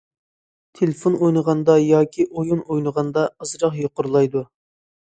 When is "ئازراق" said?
3.37-3.81